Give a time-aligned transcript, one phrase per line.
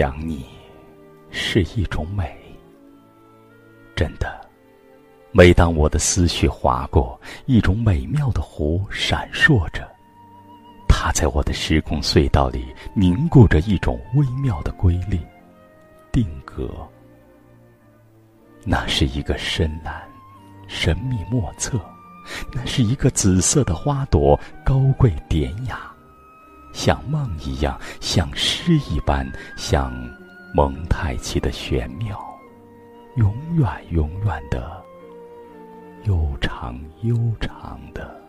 [0.00, 0.46] 想你，
[1.30, 2.34] 是一种美。
[3.94, 4.40] 真的，
[5.30, 9.86] 每当我的思绪划过，一种美妙的湖闪烁着，
[10.88, 15.20] 它在我的时空隧道里凝固着一种微妙的瑰丽、
[16.10, 16.70] 定格。
[18.64, 20.02] 那是一个深蓝，
[20.66, 21.76] 神秘莫测；
[22.54, 25.94] 那是一个紫色的花朵，高贵典雅。
[26.72, 29.92] 像梦一样，像诗一般，像
[30.54, 32.18] 蒙太奇的玄妙，
[33.16, 34.82] 永远永远的，
[36.04, 38.20] 悠长悠长的。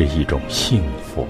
[0.00, 1.26] 是一种幸福，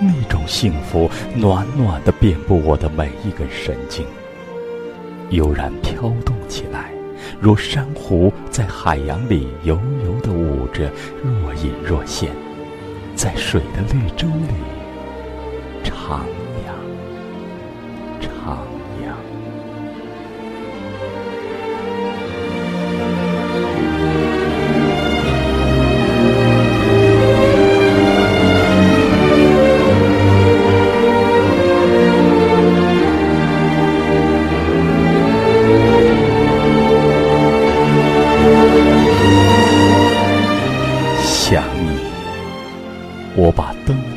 [0.00, 4.06] 那种幸福暖暖的遍布我的每一根神经，
[5.28, 6.90] 悠然飘动起来，
[7.38, 10.90] 如珊瑚在海洋里悠悠的舞着，
[11.22, 12.30] 若隐若现，
[13.14, 14.54] 在水的绿洲里
[15.84, 15.90] 徜
[16.64, 16.72] 徉，
[18.22, 18.26] 徜
[19.02, 19.12] 徉。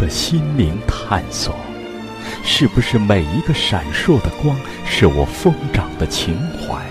[0.09, 1.56] 心灵探索，
[2.44, 4.56] 是不是每一个闪烁的光
[4.86, 6.84] 是我疯长的情怀？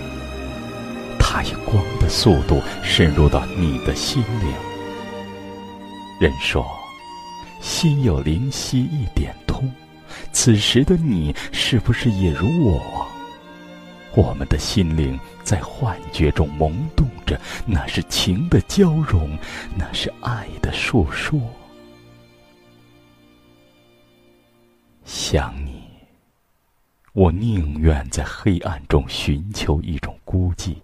[1.18, 4.52] 它以光的速度深入到你的心灵。
[6.20, 6.66] 人说，
[7.60, 9.70] 心有灵犀一点通，
[10.32, 13.06] 此时的你是不是也如我？
[14.14, 19.38] 我们的心灵在幻觉中萌动着，那是情的交融，
[19.76, 21.38] 那是爱的诉说。
[25.30, 25.82] 想你，
[27.12, 30.74] 我宁愿在黑暗中寻求一种孤寂，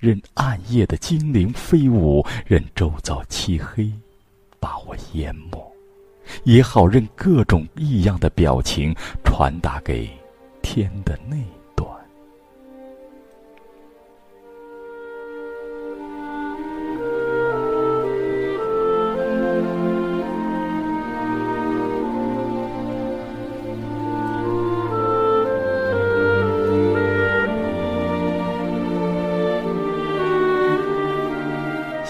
[0.00, 3.88] 任暗夜的精灵飞舞，任周遭漆黑
[4.58, 5.72] 把我淹没，
[6.42, 8.92] 也好任各种异样的表情
[9.22, 10.10] 传达给
[10.60, 11.40] 天的内。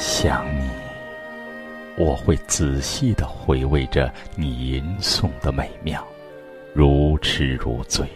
[0.03, 0.71] 想你，
[1.99, 6.03] 我会仔细的回味着你吟诵的美妙，
[6.73, 8.09] 如痴如醉。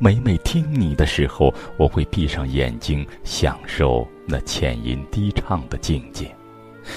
[0.00, 6.34] 每每听你的时候，我会闭上眼睛，享受那浅吟低唱的境界，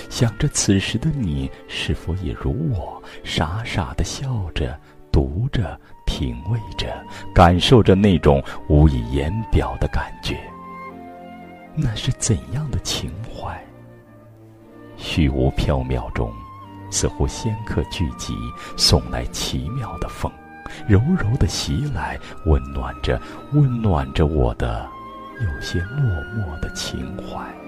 [0.10, 4.76] 想着此时的你是否也如我，傻傻的笑着，
[5.12, 6.92] 读着，品味着，
[7.32, 10.40] 感受着那种无以言表的感觉。
[11.76, 13.12] 那是怎样的情？
[15.04, 16.34] 虚无缥缈中，
[16.90, 18.34] 似乎仙客聚集，
[18.78, 20.32] 送来奇妙的风，
[20.88, 23.22] 柔柔的袭来，温暖着，
[23.52, 24.88] 温暖着我的
[25.42, 26.02] 有些落
[26.38, 27.63] 寞的情怀。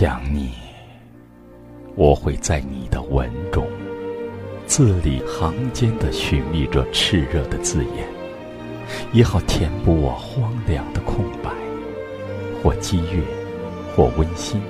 [0.00, 0.52] 想你，
[1.94, 3.66] 我会在你的文中，
[4.64, 8.08] 字里行间的寻觅着炽热的字眼，
[9.12, 11.50] 也好填补我荒凉的空白。
[12.62, 13.22] 或激越，
[13.94, 14.62] 或温馨，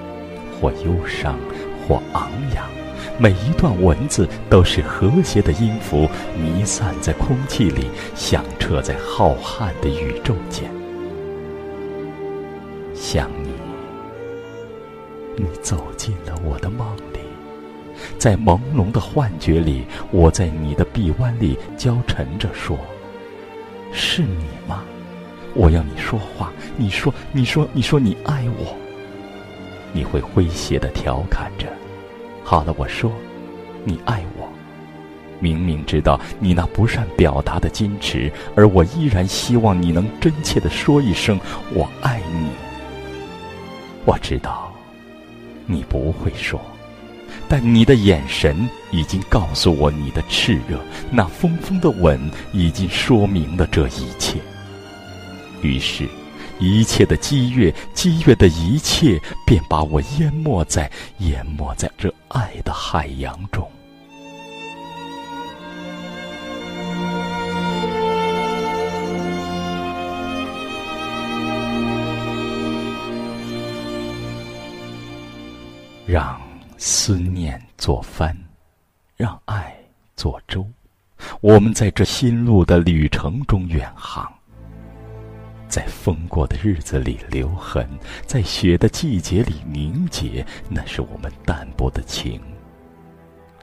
[0.61, 1.39] 或忧伤，
[1.87, 2.69] 或昂扬，
[3.17, 7.85] 每一段文字都是和谐的音符，弥散在空气里，
[8.17, 10.69] 响彻在浩瀚的宇宙间。
[12.93, 13.50] 想你。
[15.41, 17.19] 你走进了我的梦里，
[18.19, 22.79] 在朦胧的幻觉里，我在你的臂弯里娇沉着说
[23.91, 24.85] ：“是你吗？
[25.55, 26.53] 我要你说话。
[26.77, 28.77] 你说，你说，你说你爱我。
[29.95, 31.67] 你会诙谐的调侃着。
[32.45, 33.11] 好了，我说，
[33.83, 34.47] 你爱我。
[35.39, 41.41] 明明知道你那不善表达的矜持，而我依然希望你能真切的说一声
[41.73, 42.51] “我爱你”。
[44.05, 44.70] 我知道，
[45.71, 46.61] 你不会说，
[47.49, 50.81] 但你的眼神已经告诉我你的炽热，
[51.11, 52.19] 那风风的吻
[52.53, 54.41] 已经说明了这一切。
[55.63, 56.09] 于是，
[56.59, 63.71] 一切的激越，激越的一切，便把我淹没在淹没在这爱的海洋中。
[76.11, 76.41] 让
[76.77, 78.37] 思念做帆，
[79.17, 79.73] 让爱
[80.17, 80.67] 做舟，
[81.41, 84.29] 我们在这心路的旅程中远航，
[85.69, 87.89] 在风过的日子里留痕，
[88.27, 92.41] 在雪的季节里凝结，那是我们淡薄的情。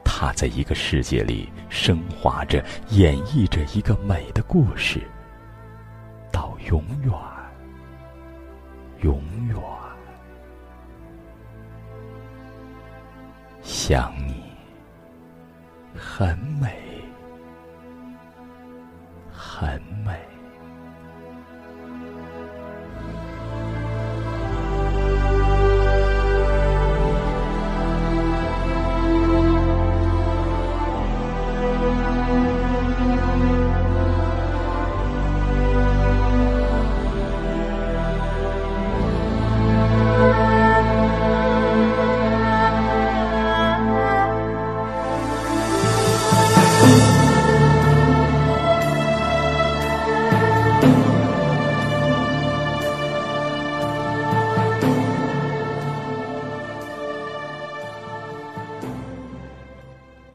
[0.06, 5.06] 它在一个世界里升华着，演绎着一个美的故事，
[6.32, 7.12] 到永远，
[9.02, 9.58] 永远。
[13.88, 14.44] 想你
[15.98, 16.68] 很美
[19.32, 19.82] 很